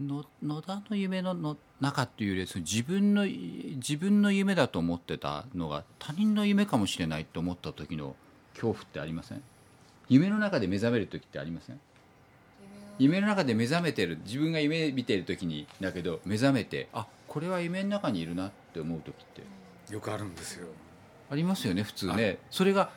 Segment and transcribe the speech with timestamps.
[0.00, 8.16] の野田の夢のの中っていうより自分の自分の夢だと思ってたのが他人の夢かもしれないと思った時の
[8.54, 9.42] 恐怖ってありません？
[10.08, 11.80] 夢の中で目覚める時ってありません？
[12.98, 19.42] 夢の中で目覚めてる自分が夢見てる時にだけど目覚めてあこれは夢の中にいるなって思う時って。
[19.92, 20.68] よくあるんですよ。
[21.30, 22.38] ありますよね普通ね。
[22.50, 22.90] それが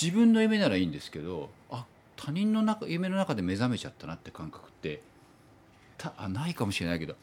[0.00, 1.84] 自分の夢ならいいんですけどあ
[2.22, 5.02] 他人の中夢の中で目覚めちゃったなって感覚って
[5.96, 7.14] たあないかもしれないけど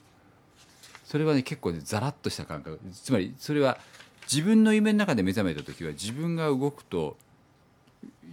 [1.05, 3.77] それはね結構ねザラッとした感覚つまりそれは
[4.31, 7.15] 自分の夢の中で目覚めた時は自分が動くと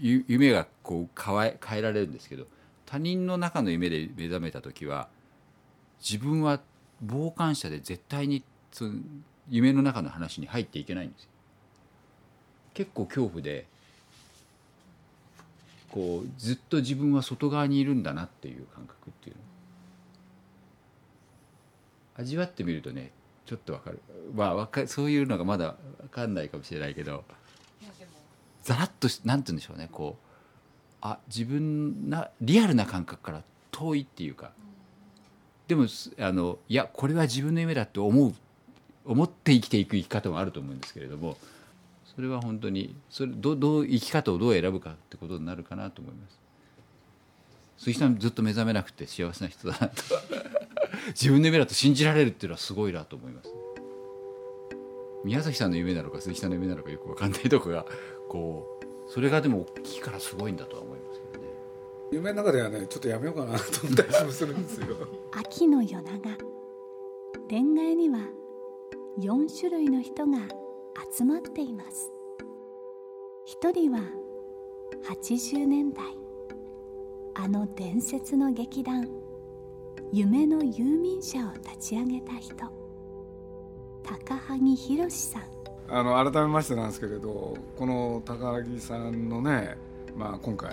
[0.01, 2.47] 夢がこう変え変えられるんですけど
[2.87, 5.09] 他人の中の夢で目覚めた時は
[6.01, 6.61] 自分は
[7.06, 8.43] 傍観者で絶対に
[9.51, 11.28] 夢の中の話に入っていけないんですよ。
[12.73, 13.67] 結構恐怖で
[15.94, 19.37] こうずっと自分は外側にいるんだなっていう感覚っていう
[22.16, 23.12] 味わってみるとね
[23.47, 24.00] ちょっとわかる。
[24.34, 27.22] まあわかそういうのがまだ分かんないかもしれないけど
[28.65, 34.50] ざらっとしなんて言うんでしょうねこうあ自分なリアルな感覚から遠いっていうか。
[35.69, 35.87] でも
[36.19, 38.34] あのいやこれは自分の夢だって思う
[39.05, 41.37] 思って生きていく生き方もあると思うんですけれども
[42.14, 46.38] それは本当にそれどどう生き方をどう選ぶかってことになるかなと思います。
[47.76, 50.02] 鈴木さんずっと目覚めなくて幸せな人だなと。
[51.08, 53.50] 自分の夢だと信じられるっていうのはすごいなと思います。
[55.25, 57.84] 宮崎さんの夢なのか鈴木さんの夢なのかよく分かんないとこが
[58.28, 61.50] こうそれがでも大きいからすごいんだとは思いますけどね。
[62.12, 64.96] 夢の中ではねちょっとやめようかなと思ったりもするんですよ。
[65.36, 66.31] 秋の夜長。
[67.50, 68.20] 恋愛には
[69.19, 70.38] 4種類の人が
[71.16, 72.10] 集まっています。
[73.47, 74.00] 一人は
[75.09, 76.05] 80年代。
[77.37, 79.09] あの伝説の劇団。
[80.12, 82.55] 夢の遊民者を立ち上げた人。
[84.03, 85.43] 高萩博さん。
[85.88, 89.76] あの改めましてなんですけれどこの高木さんのね、
[90.16, 90.71] まあ、今回、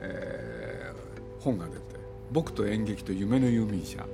[0.00, 1.00] えー
[1.40, 1.78] 本が出て
[2.32, 4.06] 「僕と演劇と夢の遊民者」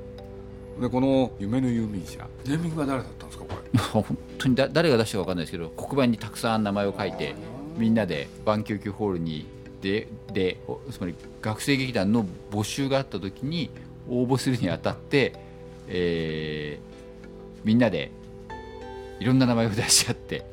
[0.80, 3.78] でこの「夢の遊民者」ネーミングは誰だったんですかこれ？
[3.80, 4.04] 本
[4.54, 7.34] 当にだ誰が出したか分かんないですけど黒板にたくさん名前を書いて
[7.76, 9.46] みんなでバンキューキューホールに
[9.82, 10.58] でで
[10.90, 13.70] つまり学生劇団の募集があった時に
[14.08, 15.34] 応募するにあたって、
[15.88, 16.96] えー
[17.64, 18.12] みんなで
[19.18, 20.46] いろんな名前を出し合って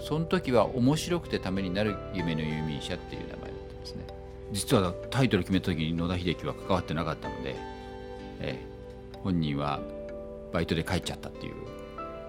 [0.00, 4.06] その時は面白くてためになる夢の遊民者っていう名前だったんですね。
[4.52, 7.56] 実はタイトル決めた時に野田秀樹は関わってなかったので、
[8.38, 9.80] えー本人は
[10.52, 11.54] バイトで帰っちゃったっていう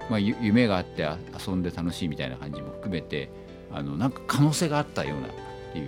[0.10, 3.30] まあ、ゆ夢があってあ遊んで楽しいみたいな感じも含めて
[3.72, 5.30] あのなんか可能性があったようなっ
[5.74, 5.88] ていう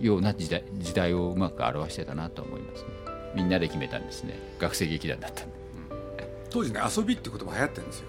[0.00, 2.88] ような時代時代をうまく表してたなと思いますね。
[3.34, 4.38] みんなで決めたんですね。
[4.58, 5.54] 学生劇団だったんで。
[6.50, 8.06] 当時ね遊びって言葉流行ってるんですよ。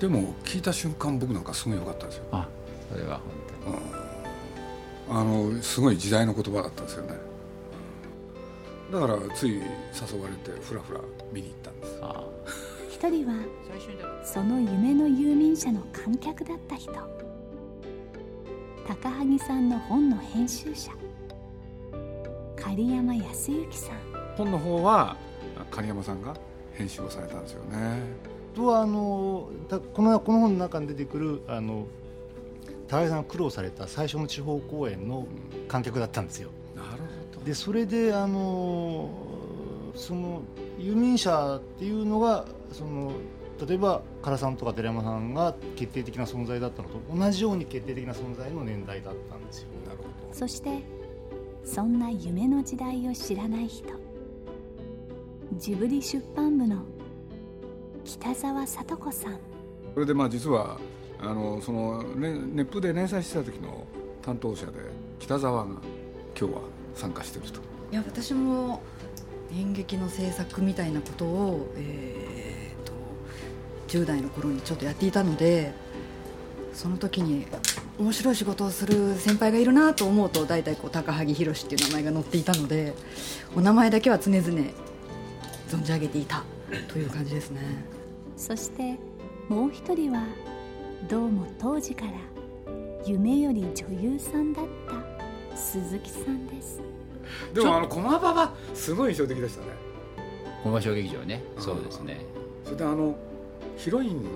[0.00, 2.24] でも聞いた瞬間僕なんかすごい良かったんですよ。
[2.32, 2.48] あ
[2.90, 3.24] それは本
[3.64, 4.04] 当に。
[5.06, 7.14] あのすごい時代の言葉だったんですよね。
[8.92, 9.60] だからつい誘
[10.20, 11.00] われてふらふら
[11.32, 11.98] 見に行ったんです。
[12.02, 12.24] あ
[13.04, 13.34] 一人は
[14.24, 16.90] その夢の遊民者の観客だった人。
[18.86, 20.90] 高萩さんの本の編集者。
[22.56, 23.96] 狩山康之さん。
[24.38, 25.18] 本の方は
[25.70, 26.34] 狩山さんが
[26.72, 27.98] 編集をされたんですよね。
[28.54, 31.86] とはあのたこのこの本の中に出てくるあの
[32.88, 35.26] 高木さんが苦労された最初の地方公演の
[35.68, 36.48] 観客だったんですよ。
[36.74, 36.88] なる
[37.36, 39.10] ほでそれであの
[39.94, 40.40] その
[40.78, 43.12] 遊民者っていうのがその
[43.66, 49.68] 例えば唐さんとか寺山さんが決定的な存在だったのと同じように決定的な存在の年代だったんですよ。
[49.84, 50.34] どなるほど。
[50.34, 50.82] そして
[51.64, 53.88] そんな夢の時代を知らない人。
[55.56, 56.82] ジブリ出版部の
[58.04, 59.38] 北澤聡子さん。
[59.94, 60.78] それでまあ実は
[61.20, 63.86] あのその、ね、ネットで連載してた時の
[64.20, 64.72] 担当者で
[65.20, 65.70] 北沢が
[66.38, 66.60] 今日は
[66.94, 67.60] 参加していると。
[67.92, 68.82] いや私も
[69.56, 72.92] 演劇の制作みたいなことを、えー、と
[73.88, 75.72] 10代の頃にちょっとやっていたので
[76.72, 77.46] その時に
[77.98, 82.94] 面白い仕事をする先輩がいるなと思うと大体こう高萩宏っていう名前が載っていたので
[83.54, 84.42] お名前だけは常々
[85.68, 86.42] 存じ上げていた
[86.88, 87.60] という感じですね。
[88.36, 88.98] そして
[89.48, 90.24] もう一人は
[91.08, 92.12] どうも当時から
[93.06, 96.93] 夢より女優さんだった鈴木さんです。
[97.52, 99.66] でもあの駒場はすごい印象的でしたね。
[100.62, 101.42] 本場小劇場ね。
[101.58, 102.20] そうですね。
[102.64, 103.16] それであの
[103.76, 104.30] ヒロインの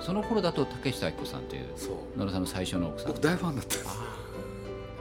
[0.00, 2.18] その頃だと竹下明子さんというそう。
[2.18, 3.12] 野呂さんの最初の奥さん。
[3.12, 3.98] 僕大ファンだったんです。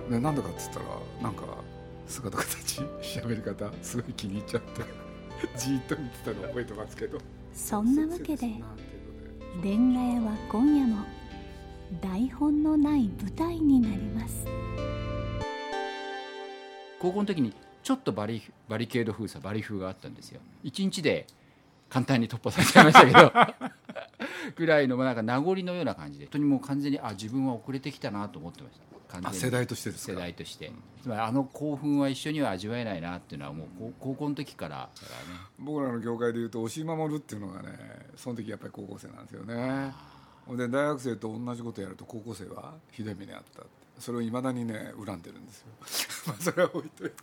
[0.09, 0.85] ねなんでかっつったら
[1.21, 1.44] なんか
[2.07, 4.81] 姿形 喋り方すごい気に入っちゃって
[5.57, 7.19] じーっと見てたの覚えてますけど。
[7.53, 9.01] そんなわけで切なってい
[9.51, 11.06] うので恋愛は今夜も
[12.01, 14.45] 台本のない舞台になります
[16.99, 17.53] 高校の時に
[17.83, 20.41] ちょっとバリバリケード封鎖バリ風があったんですよ。
[20.63, 21.25] 一日で
[21.89, 23.67] 簡単に突破されちゃいましたけど。
[24.55, 26.25] ぐらいのなんか名残のような感じで。
[26.25, 28.88] 本当にもう完全にあ自分は遅れてきたなと思ってました。
[29.21, 30.13] 完全世代としてですか？
[30.13, 30.71] 世代として。
[31.01, 35.07] つまりあの興奮は一緒には味わえないなっていうのはもう高高校の時からね。
[35.59, 37.69] 僕らの業界でいうと押井守っていうのがね
[38.15, 39.93] その時やっぱり高校生なんですよね。
[40.50, 43.63] で大学生と同じことやると高校生はひどい目にあった
[43.99, 45.67] それをいまだにね恨んでるんですよ。
[46.27, 47.15] まあそれは置いといて。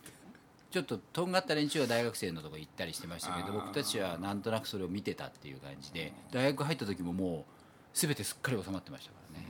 [0.71, 9.47] ちょっととんがった連中は大学生のとこ行ったりしてましたけど僕たちはなんとなくそれを見てたっていう感じで大学入った時ももう全てすっかり収まってましたからね、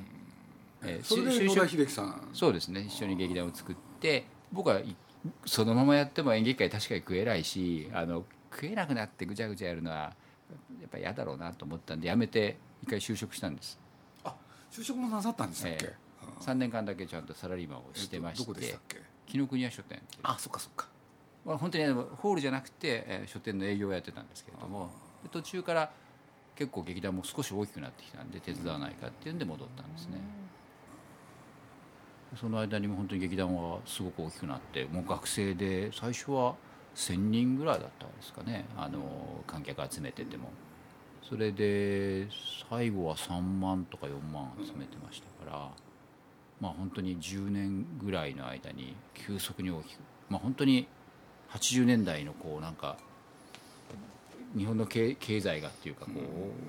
[0.82, 2.29] えーそれで野田秀樹さん。
[2.35, 2.82] そうですね。
[2.82, 4.94] 一緒に劇団を作って僕はい
[5.47, 10.12] そのままやっても演劇界確かに食えないしあの食えなくなってぐちゃぐちゃやるのはや
[10.87, 13.79] っぱ嫌だろうなと思ったんでやめて一回就職したんです。
[14.25, 14.35] あ
[14.70, 15.94] 就職もなさったんでしたっけ、え
[16.44, 18.55] 3年間だけちゃんとサラリーマンをしてましてっ
[18.88, 19.00] け？
[19.26, 20.88] 紀ノ国屋書店あそっかそっか。
[21.44, 24.91] まあ、本当にホールじゃなくて、えー書店の営業をやってたんですけれども
[25.23, 25.91] で途中から
[26.56, 30.19] 結構劇団も少し大きくなってきたんで手伝わないかっていうんで戻ったんですね、
[32.41, 36.55] その間にも本当に劇団はすごく大きくなってもう学生で最初は
[36.94, 38.64] 1,000人ぐらいだったんですかね。
[38.76, 40.50] あの観客集めてても。
[41.29, 42.29] それで
[42.70, 45.70] 最後は3万とか4万集めてましたから
[46.65, 49.99] まあ本当に10年ぐらいの間に急速に大きく
[50.31, 50.89] まあ本当に
[51.53, 52.97] 80年代のこうなんか
[54.57, 56.13] 日本の経経済がっていうかこ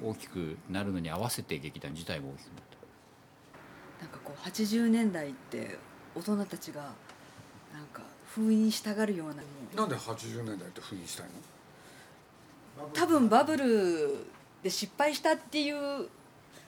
[0.04, 2.56] う大きくなるのに合わせて劇団自体も大きくなっ
[4.00, 4.04] た。
[4.04, 5.78] なんかこう80年代って
[6.14, 6.82] 大人たちが
[7.74, 9.36] なんか封印したがるような
[9.78, 11.28] なんで80年代って封印したい
[12.78, 12.90] の？
[12.94, 14.26] 多分バブル
[14.62, 16.10] で失敗したっていう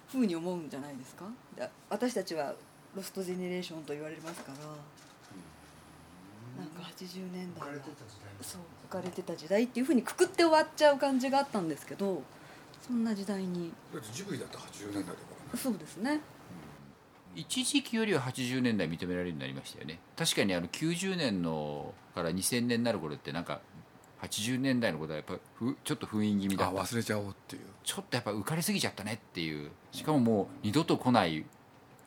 [0.08, 1.26] ふうに思うんじゃないですか？
[1.58, 2.54] で私たちは
[2.98, 4.58] ロストジェネレーションと言われますから
[6.58, 7.76] なんか80年代は
[8.42, 12.24] そう浮かれてた時代っていうふうにくくって終わっちゃう感じがあったんですけど
[12.82, 13.72] そんな時代に。
[13.94, 15.18] だってジブリだって80年代だか
[15.52, 15.60] らね。
[15.62, 16.21] そうですね。
[17.36, 20.00] 一時期よりは80年代認められるようになりましたよね。
[20.16, 23.60] 確かにあの90年のから2000年になる頃ってなんか
[24.21, 26.81] 80年代のことはやっぱふちょっと封印気味だった。
[26.81, 27.62] あ忘れちゃおうっていう。
[27.83, 29.69] ちょっとやっぱ浮かれすぎちゃったねっていう。
[29.92, 31.45] しかももう二度と来ない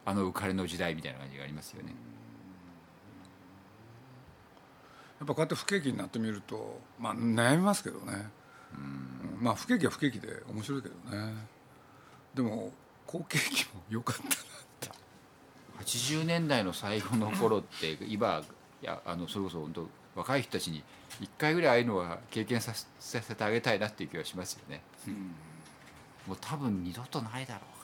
[0.04, 1.95] あの浮かれの時代みたいな感じがありますよね。
[5.19, 8.30] やっぱこうやって不景気になってみるとまあ悩みますけどね。
[8.75, 9.38] うん。
[9.40, 11.35] まあ不景気は不景気で面白いけどね。
[12.35, 12.73] でも
[13.07, 14.30] 好景気も良かったなっ
[14.80, 14.90] て。
[15.85, 18.42] 80年代の最後の頃って今
[18.83, 20.83] いやあのそれこそ本当若い人たちに
[21.21, 24.83] 一回ぐらいああいうのは経験させさせてあげたいなっていう気はしますよね、
[26.26, 27.80] もう多分二度とないだろう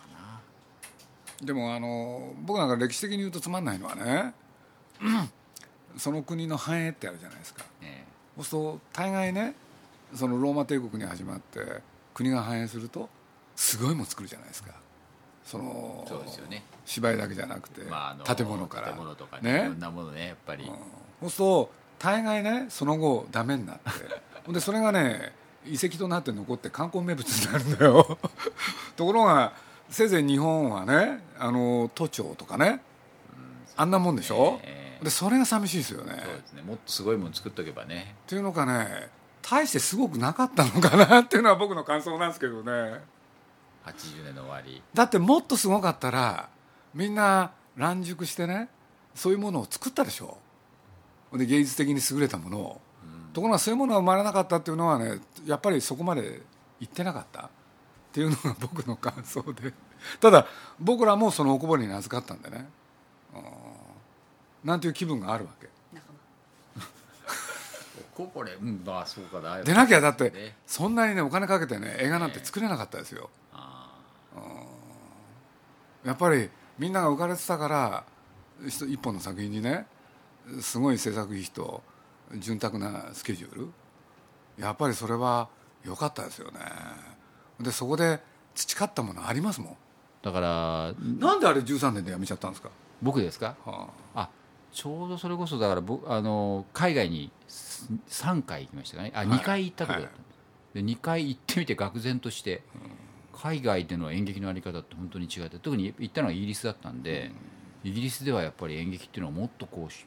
[1.43, 4.33] でもあの僕なんか歴史的に言うとつまんないのはね
[5.97, 7.65] その国の繁栄ってあるじゃないですか。
[7.81, 8.05] ね
[8.37, 9.55] そうすると大概ね
[10.15, 11.61] そのローマ帝国に始まって
[12.15, 13.09] 国が繁栄すると
[13.55, 14.73] すごいもん作るじゃないですか。
[15.45, 16.63] そのそうですよね。
[16.85, 18.89] 芝居だけじゃなくて、まあ、あの建物から。
[18.89, 19.61] 建物とかねね。
[19.61, 20.65] いろんなものねやっぱり、
[21.21, 24.53] そうすると大概ねその後ダメになって。
[24.53, 25.33] でそれがね
[25.65, 28.19] 遺跡となって残って観光名物になるんだよ。
[28.97, 29.53] ところが
[29.91, 32.81] せいぜい日本はねあの都庁とかね
[33.77, 36.15] あんなもんでしょ、ええでそれが寂しいですよね。
[36.25, 36.63] そうですね。
[36.63, 38.15] もっとすごいもの作っとけばね。
[38.27, 39.09] っていうのかね
[39.43, 42.73] 大してすごくなかったのかなっていうのは僕の感想なんですけどね。
[43.85, 44.83] 80年の終わり。
[44.95, 46.49] だってもっとすごかったら
[46.95, 48.69] みんな乱熟してね
[49.15, 50.39] そういうものを作ったでしょ。
[51.35, 52.81] で芸術的に優れたものを、
[53.35, 56.41] ところがそういうものが生まれなかったっていうのはねやっぱりそこまで
[56.81, 57.51] 行ってなかった
[58.17, 59.75] っていうのが僕の感想で。
[60.21, 60.47] ただ
[60.81, 62.67] 僕らもそのおこぼれに預かったんでね、
[63.35, 63.43] うん
[64.65, 65.69] なんていう気分があるわけ。
[68.15, 70.57] ここれうんまあそうかだでなきゃだってね。
[70.67, 73.29] そんなにねお金かけてね映画なんて作れなかったですよ。
[73.53, 73.91] あ
[76.03, 78.05] やっぱりみんなが浮かれてたから
[78.67, 79.87] 一一本の作品にね
[80.63, 81.83] すごい制作費と
[82.39, 83.69] 潤沢なスケジュール。
[84.57, 85.51] やっぱりそれは
[85.85, 86.61] 良かったですよね
[87.61, 88.21] でそこで
[88.55, 89.77] 培ったものありますもん。
[90.23, 92.71] だからなんであれ13年で辞めちゃったんですか、
[93.03, 93.57] 僕ですか？
[93.65, 94.29] はあ。
[94.73, 99.13] ちょうどそれこそだから僕あの海外に3回行きましたかね。
[99.15, 100.19] あ2回行ったところだった。
[100.19, 102.63] んです、で2回行ってみて愕然として、
[103.33, 107.31] 海外での演劇のあり方って本当に違って特に行ったのはイギリスだったんで、
[107.85, 110.05] イギリスではやっぱり演劇っていうのはもっとこうし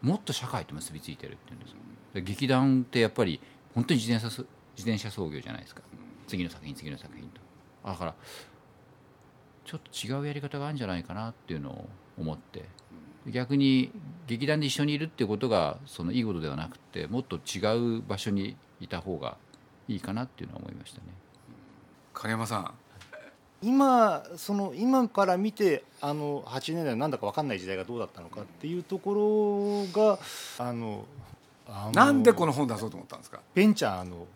[0.00, 1.74] もっと社会と結びついてるっていうんです
[2.22, 3.38] 劇団ってやっぱり
[3.74, 4.42] 本当に自転車そ
[4.76, 5.82] 自転車操業じゃないですか
[6.26, 7.40] 次の作品次の作品と。
[7.88, 8.14] だから
[9.64, 11.88] ちょっと違うやり方があるんじゃないかなっていうのを
[12.18, 12.64] 思って。
[13.28, 13.92] 逆に
[14.26, 19.36] 劇団で一緒にいるっていうことがそのいいことではなくてもっと違う場所にいた方が
[19.86, 21.04] いいかなっていうのは思いましたね。
[22.14, 22.74] 影山さん。
[23.62, 30.18] 今その今から見てあの80年代のなんだか分かんない時代がどうだったのかっていうところが
[30.58, 31.04] あの
[31.68, 33.38] あのなんでこの本出そうと思ったんですか？
[33.54, 34.26] ベンチャーの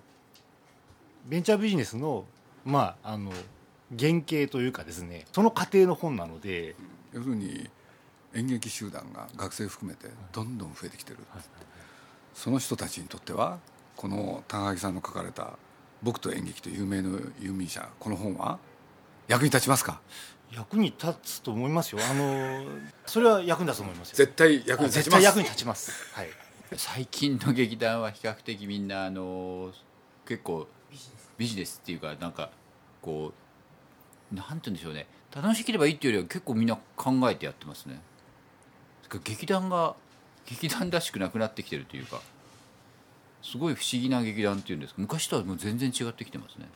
[1.27, 2.25] ベンチャービジネスの
[2.65, 3.31] まああの
[3.99, 6.75] 原型というかですねその過程の本なので
[7.13, 7.69] 要するに
[8.35, 11.19] 演劇集団が学生含めてどんどん増えてきてる、
[12.35, 13.59] その人たちにとっては
[13.97, 15.59] この高木さんの書かれた
[16.03, 18.59] 「僕と演劇と有名の遊民者」この本は
[19.27, 20.01] 役に立ちますか？
[20.53, 22.01] 役に立つと思いますよ。
[22.09, 22.65] あの
[23.07, 24.17] それは役に立つと思いますよ。
[24.17, 25.11] 絶対役に立ちます。
[25.11, 26.15] 絶対役に立ちます。
[26.15, 26.29] はい。
[26.77, 29.73] 最近の劇団は比較的みんなあの
[30.27, 30.69] 結構
[31.39, 32.51] ビジネスっていうかなんか
[33.03, 33.33] こ
[34.33, 35.07] うなんて言うんでしょうね。
[35.35, 38.01] 楽しければいいっていうよりは結構みんな考えてやってますね。
[39.25, 39.95] 劇団が
[40.47, 42.21] 劇団らしくなくなってきてるというか
[43.43, 45.01] すごい不思議な劇団っていうんですか。
[45.01, 46.69] 昔とはもう全然違ってきてますね。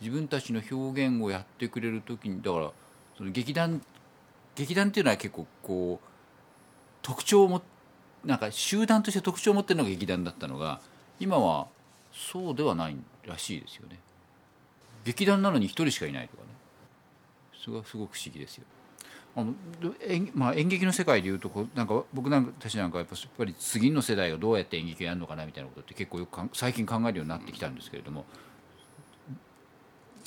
[0.00, 2.70] 自分たちの表現をやってくれる時にだから
[3.16, 3.82] その劇団
[4.54, 6.06] 劇団っていうのは結構こう
[7.02, 7.66] 特徴を持って
[8.24, 10.80] なんか集団として特徴を持ってるのが劇団だったのが
[11.18, 11.66] 今は
[12.12, 13.98] そうではないらしいですよね。
[15.04, 16.48] 劇団なのに一人しかいないとかね。
[17.54, 18.64] それがすごく不思議ですよ。
[19.34, 19.54] あの
[20.06, 28.26] 演,、まあ、演劇の世界でいうとこうなんか僕なんかたちなんかやっぱやっぱり次の世代がどうやって演劇をやるのかなみたいなことって結構よく最近考えるようになってきたんですけれども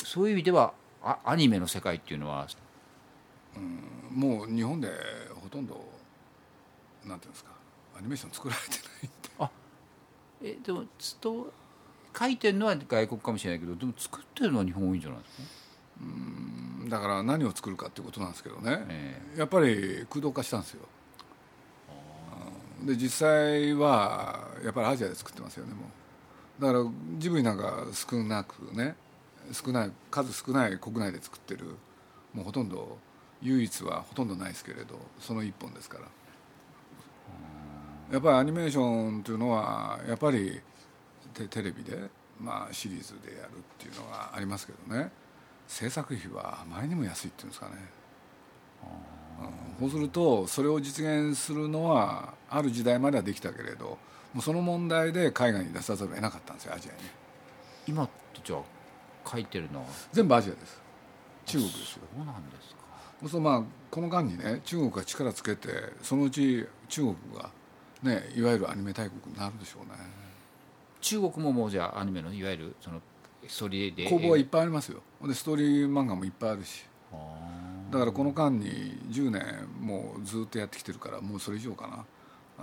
[0.04, 0.74] そういう意味では
[1.04, 2.48] あアニメの世界っていうのは
[4.12, 4.90] もう日本で
[5.36, 5.86] ほとんど
[7.06, 7.52] なんていうんですか
[7.96, 9.50] アニメーション作られてない
[10.42, 11.54] えでもつと
[12.18, 20.82] 書いてるのは外国かもしれないけどでも作ってるのは日本多いんじゃないですか、だから何を作るかっていうことなんですけどね、えやっぱり空洞化したんですよ。
[22.82, 22.86] うん。
[22.88, 25.82] で実際はやっぱりアジアで作ってますよねも
[26.60, 26.62] う。
[26.62, 26.86] だから
[27.18, 28.96] ジブリなんか少なくね
[29.52, 31.66] 少ない数少ない国内で作ってる
[32.34, 32.98] もうほとんど
[33.42, 36.06] 唯一はほとんどないですけれどその一本ですから。
[38.12, 40.62] やっぱりアニメーションというのはやっぱり
[41.36, 45.12] テテレビで、まあ、シリーズでやるっていうのがありますけどね。
[45.68, 47.74] 制作費はあまりにも安いっていうんですかね。
[49.80, 53.98] そうするとそれを実現するのはある時代まではできたけれど
[54.34, 56.98] もうその問題で海外に出さざるを得なかったんですよアジアに。
[57.88, 59.88] 今とじゃあ書いてるのは？
[60.14, 60.82] 全部アジアです。
[61.48, 62.04] 中国ですよ。
[62.16, 62.76] そうなんですか。
[63.22, 65.70] そうするとまあこの間にね中国が力つけて
[66.02, 67.50] そのうち中国が
[68.04, 70.25] ねいわゆるアニメ大国になるでしょうね
[71.06, 73.00] 中国ももうじゃあアニメのいわゆるその
[73.48, 75.04] ストーリーで工房はいっぱいありますよ。
[75.24, 76.84] でストーリー漫画もいっぱいあるし。
[77.14, 77.18] あ
[77.92, 82.06] だからこの間に10年もうずっとやってきてるからもうそれ以上かな。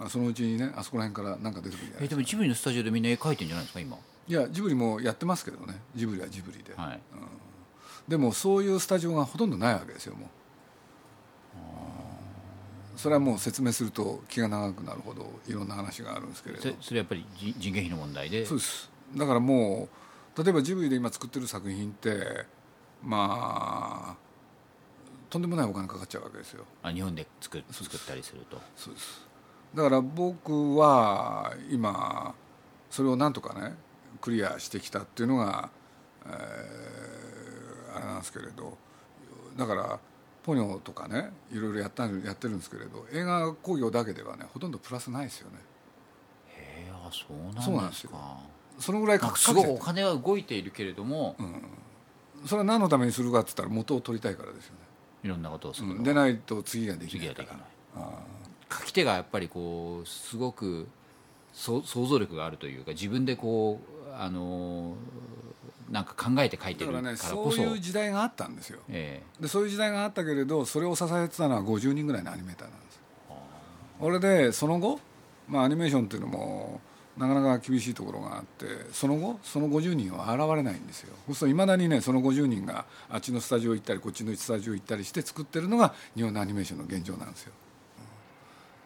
[0.04, 2.02] あそのうちにねあそこら辺から何か出てくるんじゃないですか。
[2.02, 3.96] ーえでもジブリのスタジオでみんな絵描いてんじゃないですか今？
[4.26, 5.80] いやジブリもやってますけどね。
[5.94, 7.00] ジブリはジブリで、はい。
[8.08, 10.28] でもそういうスタジオがほとんどないわけですよもう
[12.96, 16.62] それはもう説明すると気が長くなるほどいろんな話があるんですけれど。
[16.62, 18.44] それそれやっぱり人人件費の問題で？
[18.46, 18.90] そうです。
[19.16, 19.88] だからも
[20.36, 22.46] う例えばジブリで今作ってる作品って
[23.02, 24.16] まあ
[25.30, 26.64] とんでもないお金かかっちゃうわけですよ。
[26.82, 28.60] あ日本で作る作ったりすると。
[28.76, 29.26] そうです。
[29.74, 32.34] だから僕は今
[32.90, 33.74] それをなんとかね
[34.20, 35.70] クリアしてきたっていうのが、
[36.26, 38.78] えーあれなんですけれど。
[39.56, 40.00] だから
[40.42, 45.58] ポニョとかねいろいろやったやってるんですけれど映画興行だけではねほとんどプラスないですよね。
[46.48, 48.38] へえあそうなんですか。
[48.78, 51.36] そのぐらいすごいお金は動いているけれども、
[52.46, 54.78] それは何のためにするかって言ったら元を取りたいからですよね。
[55.22, 55.88] いろんなことをする。
[55.88, 56.02] のうん。
[56.02, 57.44] でないと次ができないから。
[57.44, 57.62] 次はで
[57.94, 58.78] きない。
[58.80, 60.88] 書き手がやっぱりこうすごく
[61.52, 64.94] そ想像力があるというか自分でこうあの
[65.92, 68.80] なんか考えて書いてるだかかららねこそそういう時代があったんですよ。
[68.88, 73.00] えでそういう時代があったけれどそれを支えてたのは50人ぐらいのアニメーターなんです
[74.00, 74.98] 俺でその後、
[75.46, 76.80] まあ、アニメーションっていうのも
[77.18, 81.12] なかなか厳しいところがあってその後その50人は現れないんですよ。
[81.26, 87.52] そうするといまだにねその50人があっちのスタジオ行ったりこっちのスタジオ行ったりして作ってるのが日本のアニメーションの現状なんですよ。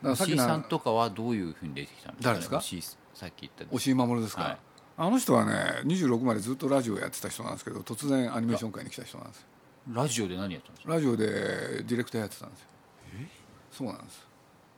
[0.02, 2.96] だからさっきのさんとかはどういうふうに出てきたんですか、ね、誰ですか？
[3.14, 4.58] さっき言った押井守ですか、はい
[4.98, 9.46] あの人はね26までずっとラジオやってた人なんですけど突然アニメーション界に来た人なんですよ。
[9.92, 10.94] ラジオで何やったんですか？
[10.94, 12.66] ラジオでディレクターやってたんですよ。
[13.70, 14.26] そうなんです。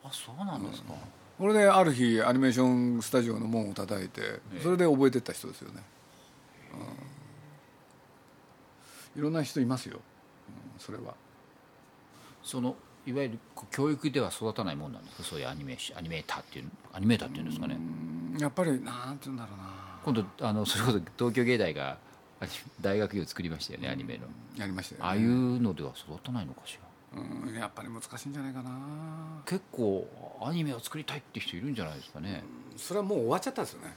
[0.05, 0.93] あそうなんですか、
[1.39, 5.83] これである日アニメーションスタジオの門を叩いてそれで覚えてった人ですよね、
[9.15, 9.21] うん。
[9.21, 11.15] いろんな人いますよ、うんそれは。
[12.43, 13.39] そのいわゆる
[13.71, 15.23] 教育では育たないもんなんですか？
[15.23, 17.79] そういうアニメーションアニメーターっていうアニメーターっていうんですかね。
[18.39, 21.99] やっぱりなんて言うんだろうな今度あのそれこそ東京芸大が
[22.40, 22.47] あ
[22.81, 24.21] 大学院を作りましたよねアニメの。
[24.57, 26.78] やりましたよ、ね、ああいうのでは育たないのかし
[27.12, 27.21] ら？
[27.21, 28.71] うんやっぱり難しいんじゃないかな。
[29.47, 30.07] 結構
[30.43, 32.45] アニメを作りたいって人いるんじゃないですかね。
[32.76, 33.95] それはもう終わっちゃったんですよね。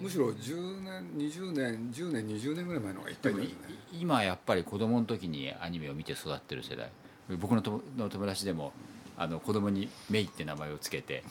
[0.00, 3.48] むしろ10年20年10年20年ぐらい前の方がいっぱいね。
[3.92, 6.90] 今やっぱり子供の時にアニメを見て育ってる世代。
[7.38, 8.72] 僕のとの友達でも
[9.16, 11.24] あの子供にメイって名前をつけて。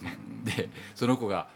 [0.46, 1.48] でその子が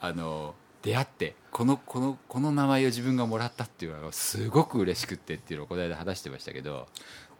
[0.00, 6.88] あの出会ってこのこのこの名前を自分がもらったっていうのがすごく嬉しくってっていうのをこの間話してましたけど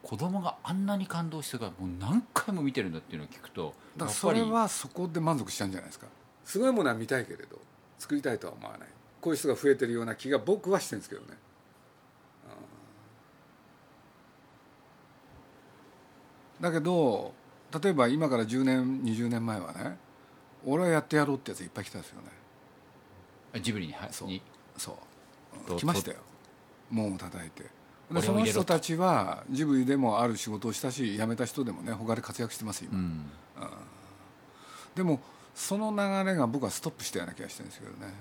[0.02, 6.06] 子供があんなに感動してからもう何回も見てるんだっていうのを聞くとだからそれはそこで満足しちゃうんじゃないですか。
[6.44, 7.58] すごいものは見たいけれど
[7.98, 8.88] 作りたいとは思わない。
[9.20, 11.26] こういう人が増えてるような気が僕はしてるんですけどね。
[16.60, 16.64] うん。
[16.64, 17.34] だけど
[17.82, 19.96] 例えば今から10年20年前はね
[20.64, 22.39] 俺はやってやろうってやついっぱい来たんですよね
[23.58, 24.28] ジブリにはそう。
[24.28, 24.42] に
[24.76, 25.68] そう。
[25.68, 26.18] と来ましたよ。
[26.90, 27.64] 門を叩いて。
[28.12, 33.30] でその人たちはジブリでもある仕事をしたし辞めた人でもね他で活躍してます今、うん。
[34.96, 35.20] でも
[35.54, 38.12] その流れが僕はストップしたような気がしてるんですけどね。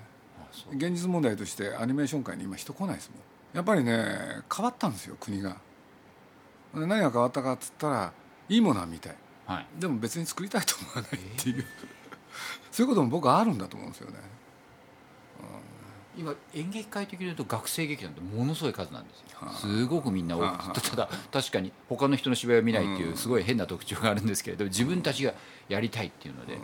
[0.74, 3.20] 現実問題としてアニメーション界に今人来ないですもん。
[3.54, 5.58] やっぱりね変わったんですよ国が。
[6.74, 8.13] で何が変わったかっつったら
[8.48, 9.15] いいものは見たい。
[9.48, 9.68] はい。
[9.80, 11.65] でも別に作りたいと思わないっていう、
[12.72, 14.20] そういうことも僕はあるんだと思うんですよね
[16.19, 19.25] 今演劇界的に言うと学生劇団ってものすごい数なんですよ。
[19.39, 19.53] はあ。
[19.55, 20.41] すごくみんな多
[20.73, 23.17] くただ確かに他の人の芝居を見ないっていううん。
[23.17, 25.34] すごい変な特徴があるんですけれど自分たちが
[25.69, 26.58] やりたいっていうので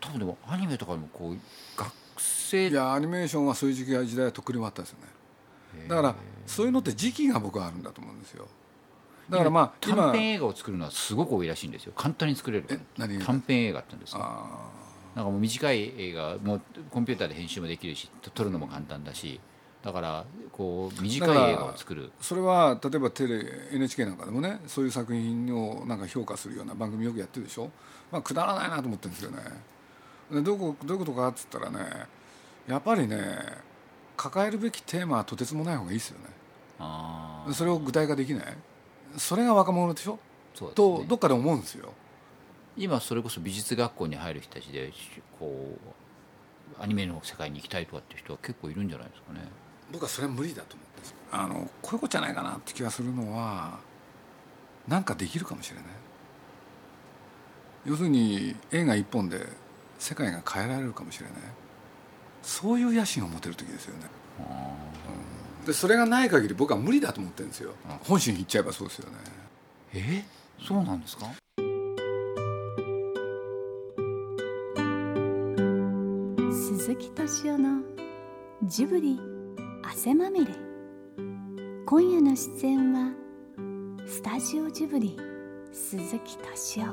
[0.00, 1.36] 多分でもアニメとかでもこう
[1.76, 5.88] 学生いやアニメーションはそういう時期時代はとっくに終わったんですよね。
[5.88, 6.14] だから
[6.46, 8.46] そういうのって時期が僕はあるんだと思うんですよ。
[9.30, 11.92] だからまあ短今編映画を作るのはすごく多いらしいんですよ。
[11.96, 14.79] 簡単に作れる短編映画って言うんですかあ
[15.14, 19.40] なんかもう短い映画もうコンピューターで編集もできるしと撮るのも簡単だし
[19.82, 22.12] だからこう短い映画を作る。
[22.20, 27.70] それは例えばテレ NHK なんかでもねそういう作品をなんか評価するような番組よくやってるでしょ、
[28.12, 29.38] まあ、くだらないなと思ってるんですよね。
[30.30, 31.78] でどこどういうことかっつったらね
[32.68, 33.18] やっぱりね
[34.16, 36.26] 抱えるべきテーマはとてつもない方がいいですよね。
[37.54, 38.44] それを具体化できない？
[39.16, 40.18] それが若者でしょ？
[40.54, 41.92] そうですとねどっかで思うんですよ
[42.76, 44.92] 今それこそ美術学校に入る人たちで
[45.38, 45.76] こ
[46.78, 49.40] うアニメの世界に行きたいとかっていう人は結構いるんじゃないですかね。
[49.92, 53.80] 僕はそれは無理だと思ってますあのこういうことじゃないかなって気がするのは
[54.86, 55.84] なんかできるかもしれない。
[57.86, 59.46] 要するに映画一本で
[59.98, 61.36] 世界が変えられるかもしれない。
[62.42, 64.06] そういう野心を持てる時ですよね、
[65.60, 65.66] うん。
[65.66, 67.74] でそれがない限り僕は無理だと思ってるんですよ。
[68.04, 69.16] 本心言っちゃえばそうですよね。
[69.92, 70.24] え？
[70.66, 71.26] そうなんですか？
[76.90, 77.82] 鈴木敏夫の
[78.64, 79.20] ジブリ
[79.84, 80.52] 汗まみれ。
[81.86, 83.12] 今夜の出演は
[84.04, 85.16] スタジオジブリ
[85.70, 86.92] 鈴木敏夫。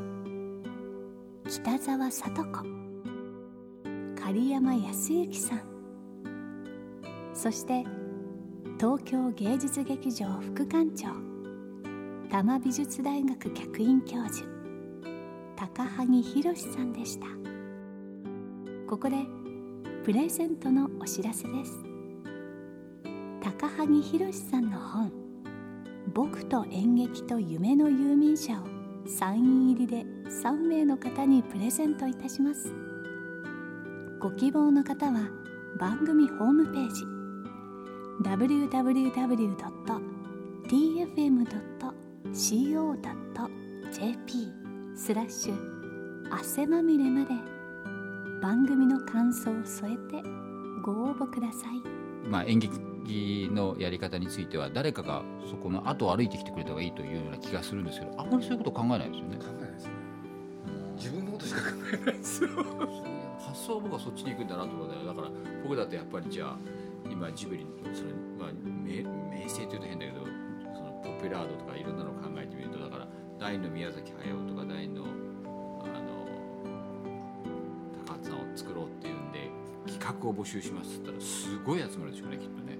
[1.49, 2.63] 北澤さと子。
[4.21, 5.61] 狩山康之さん。
[7.33, 7.83] そして
[8.79, 11.07] 東京芸術劇場副館長。
[12.29, 14.45] 多摩美術大学客員教授。
[15.55, 17.25] 高萩博さんでした。
[18.87, 19.36] ここで
[20.07, 21.83] プレゼントのお知らせです。
[23.41, 25.11] 高萩博さんの本
[26.15, 28.65] 「僕と演劇と夢の遊民者」を
[29.05, 32.73] サイン入りで3名の方にプレゼントいたします。
[34.21, 35.29] ご希望の方は
[35.77, 37.03] 番組ホームページ
[38.23, 38.87] www.tfm.co.jp
[43.91, 44.53] .jp
[44.95, 47.56] スラッシュ汗まみれまで
[48.41, 50.23] 番組の感想を添えて
[50.83, 51.81] ご応募ください。
[52.27, 59.37] まあ、演劇のやり方については誰かがそこの後を歩いてきてくれた方がいいというような気がするんですけどあんまりそういうこと考えないですよね。
[59.37, 59.91] 考えないですね
[60.97, 62.49] 自分のことしか考えないですよ。
[63.39, 65.29] 発想は僕はそっちに行くんだなと思うんだよだから
[65.63, 66.57] 僕だってやっぱりじゃあ
[67.09, 68.51] 今ジブリその、まあ、
[68.83, 70.25] 名名声というと変だけど
[70.75, 73.07] そのポピュラードとかいろんなのを考えてみるとだから
[73.39, 75.05] 大の宮崎駿とか大の
[80.29, 80.99] を募集します。
[80.99, 82.77] って言ったらすごい集まるでしょうねきっとね。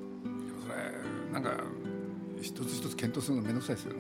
[0.48, 0.76] でもそれ
[1.34, 1.64] なんか
[2.42, 4.00] 一つ一つ検討するの面倒くさいですよね。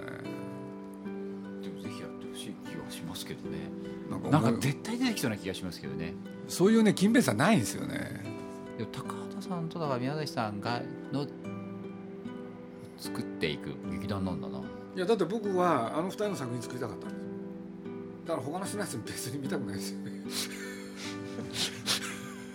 [1.62, 3.70] でもぜひやってほしい気はしますけどね。
[4.32, 6.14] なんか絶対出てきそうな気がしますけどね。
[6.48, 8.24] そういうね勤勉さないんですよね。
[8.78, 10.82] でも高畑さんとだから宮崎さんが
[11.12, 11.28] の
[12.98, 14.60] 作っていく劇団なんだな。
[14.96, 17.26] いやだって僕はあの二人の作品作りたかったんですよ。
[18.28, 20.12] だから他の人のやつ別に見たくないですよね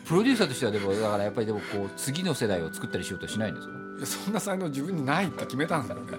[0.05, 3.75] プロデューサーとしてはでもだからやっぱりでもこう次の世代を作ったりしようとしないんですか？
[3.99, 6.11] いやそんな才能自分にないって決めたんですよね。
[6.13, 6.19] も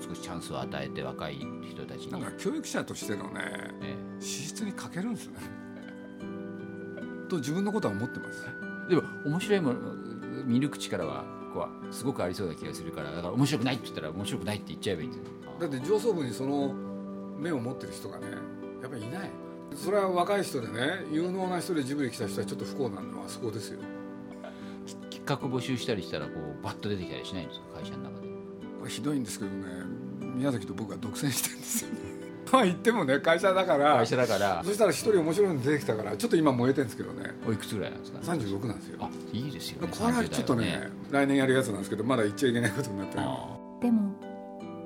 [0.00, 2.12] う少しチャンスを与えて若い人たちに。
[2.12, 3.40] なんか教育者としてのね
[3.82, 5.34] え資質に欠けるんですね。
[7.28, 8.46] と自分のことは思ってます。
[8.90, 9.78] えでも面白いもの
[10.44, 15.24] 見抜く力はこうすごくありそうな気がするからだから面白くないって言ったら面白くないって言っちゃえばいいんですよ
[15.60, 16.74] だって上層部にその
[17.38, 18.26] 目を持ってる人がね
[18.82, 19.30] やっぱりいない
[19.74, 23.80] それは若い人でね有能な人でジブリ来た人はちょっと不幸なのはそこですよ。
[25.10, 28.28] 企画募集したりしたらこうバッと出てきたりしないんですか会社の中で。
[28.78, 29.66] これひどいんですけどね
[30.34, 31.96] 宮崎と僕は独占してるんですよね。
[32.52, 33.96] まあ言ってもね会社だから。
[33.96, 34.62] 会社だから。
[34.64, 37.30] そしたら一人面白いの出てきたからちょっと今燃えてるんですけどね。
[37.46, 38.98] おいくつぐらいなんですか？36なんですよ。
[39.00, 39.88] あいいですよね。
[39.88, 43.16] これはちょっとね30来年やるやつなんですけどまだ言っちゃいけないことになって。
[43.86, 44.14] でも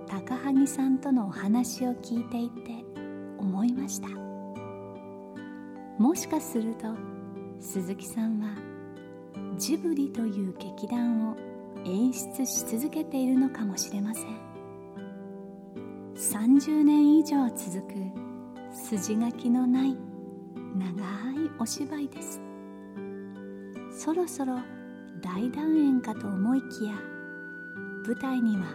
[0.08, 2.84] 高萩さんとのお話を聞いていて
[3.38, 4.08] 思いました
[5.98, 6.86] もしかすると
[7.60, 8.54] 鈴木さんは
[9.56, 11.36] ジブリという劇団を
[11.84, 14.48] 演出し続けているのかもしれません。
[16.14, 17.94] 30年以上続く
[18.72, 19.96] 筋書きのない
[20.76, 20.92] 長
[21.32, 22.40] いお芝居です。
[23.90, 24.56] そろそろ
[25.20, 26.92] 大団円かと思いきや
[28.06, 28.66] 舞台には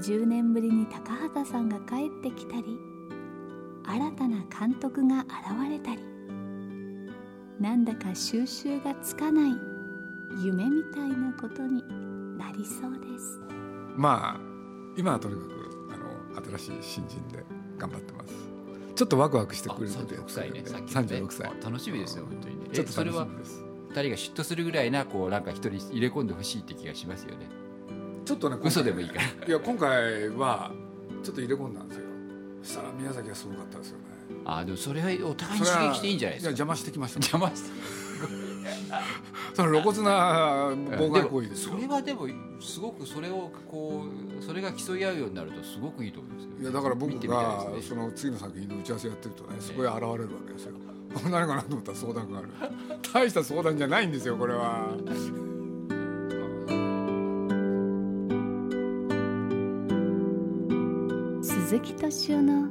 [0.00, 2.78] 10年ぶりに高畑さんが帰ってきたり
[3.86, 6.11] 新たな監督が現れたり
[7.62, 9.52] なんだか収集がつかない
[10.42, 11.84] 夢みたいなことに
[12.36, 13.38] なりそうです。
[13.94, 14.40] まあ
[14.96, 17.44] 今はとにかくあの新しい新人で
[17.78, 18.34] 頑張ってます。
[18.96, 20.68] ちょっとワクワクしてあくれることや36って歳るんでね。
[20.70, 21.06] さっきのね。
[21.06, 22.66] 36歳あ楽しみですよ本当にね。
[22.72, 23.64] ちょっとえそれは楽しみです。
[23.90, 27.46] 二人が嫉妬するぐらいなこうなんか一人入れ込んでほしいって気がしますよね。
[28.24, 29.46] ちょっとね今回嘘でもいいから。
[29.46, 30.72] いや今回は
[31.22, 32.06] ちょっと入れ込んだんですよ。
[32.64, 34.04] そしたら宮崎がすごかったですよね
[34.44, 36.50] あでもそれはお互いに刺激していいんじゃないですか？
[36.50, 37.18] や邪魔してきました。
[37.20, 37.70] 邪魔して。
[39.54, 41.74] その露骨な妨害行為ですよ。
[41.74, 42.26] それはでも
[42.60, 44.04] すごくそれをこ
[44.40, 50.72] うそれが競い合うようになるとすごくいいと思うんですよいやだから僕がその次の作品の打ち合わせやってるとねそこへ現れるわけですよ。
[51.24, 52.48] 何かなと思ったら相談がある
[53.12, 54.88] 大した相談じゃないんですよこれは。
[61.42, 62.68] 鈴木敏夫の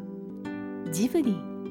[0.92, 1.36] ジブリ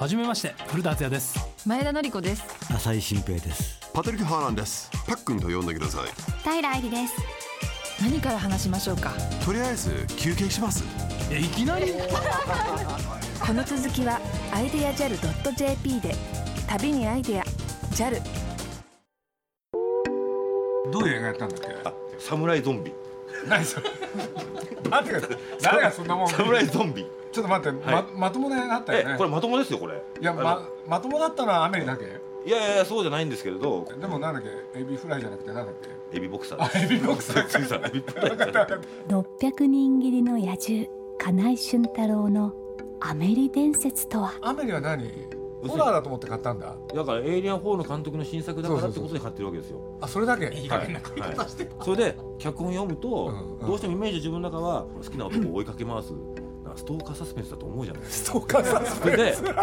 [0.00, 1.38] はじめまして古田敦也です。
[1.66, 2.42] 前田紀子です。
[2.74, 3.78] 浅井新平です。
[3.92, 4.90] パトリック・ハーランです。
[5.06, 6.08] パックンと呼んでください。
[6.42, 7.14] 平愛理です。
[8.02, 9.12] 何から話しましょうか？
[9.44, 10.84] とりあえず休憩します。
[11.30, 11.92] えいきなり？
[13.46, 14.18] この続きは
[14.54, 16.14] アイデア JAL.jp で。
[16.66, 17.44] 旅にアイデア
[17.92, 18.22] JAL
[20.90, 21.66] どういう映画やったんだっけ？
[22.24, 22.92] サムライゾンビ
[23.48, 23.90] 何それ。
[24.90, 27.06] 待ってください誰がそんなもんサムライゾンビ。
[27.32, 27.94] ちょっと待って、はい。
[27.94, 29.12] ままともな映画あったよね。
[29.14, 30.02] えこれまともですよこれ。
[30.20, 32.04] いやままともだったのはアメリだけ。
[32.44, 33.86] いやいやいやそうじゃないんですけれど。
[34.00, 35.74] でもなんだっけエビフライじゃなくてなんだっ
[36.10, 36.16] け？
[36.16, 36.62] エビボクサー。
[36.62, 37.44] あエビボクサー。
[37.44, 38.28] ついさんエビボクサー。
[38.30, 40.86] 分かった分かっ600人斬りの野獣
[41.18, 42.54] 金井俊太郎の
[43.00, 44.32] アメリ伝説とは？
[44.40, 45.39] たアメリは何？
[45.68, 46.74] ホラーだと思って買ったんだ？
[46.94, 49.98] だからエイリアン4の監督の新作だからってことで買ってるわけですよ。
[50.00, 50.46] あそれだけ？
[50.46, 50.56] はい。
[50.58, 50.90] はい。
[51.84, 53.66] それで脚本読むと、うんうん。
[53.66, 56.12] どうしてもイメージ自分の中は好きな男を追いかけ回す
[56.76, 58.02] ストーカーサスペンスだと思うじゃない。
[58.02, 59.56] ですストーカーサスかそれでそれで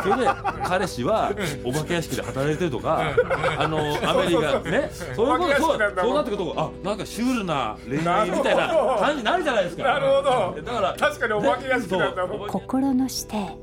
[0.66, 1.32] 彼氏は
[1.64, 3.16] お化け屋敷で働いてるとか
[3.58, 4.92] あのアメリカね。
[5.16, 9.84] そういうことそうそうなってくるとあなんかシュールな恋愛みたいな感じになるじゃないですか。
[9.84, 10.62] なるほど。
[10.62, 12.50] だから確かにお化け屋敷なんだもん。
[12.50, 13.58] 心の師弟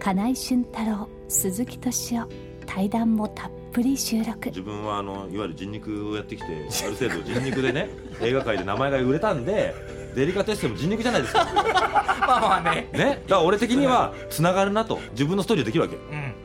[0.00, 2.28] 金井俊太郎鈴木敏夫
[2.66, 4.48] 対談もたっぷり収録。
[4.48, 7.90] 自分はあのいわゆる人肉をやってきてある程度人肉でね
[8.22, 9.74] 映画界で名前が売れたんで
[10.14, 11.44] デリカテッセンも人肉じゃないですか。
[12.26, 12.88] まあまあね。
[12.92, 13.22] ね？
[13.28, 15.96] だから俺的にはつながるなと自分のストーリーできるわけ。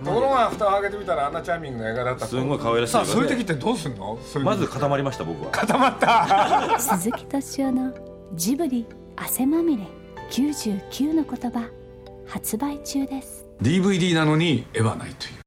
[0.04, 2.22] ところが蓋を開けてみたらあんなチャーミングな映画だった。
[2.22, 4.18] とすんごい可愛らしいさあそういう時ってどうすんの？
[4.44, 5.52] まず固まりました僕は。
[5.52, 6.76] 固まった。
[6.80, 7.94] 鈴木敏夫の
[8.34, 9.84] ジブリ汗まみれ
[10.32, 11.68] 99の言葉
[12.28, 15.34] 発売中です DVD なのに絵はないという。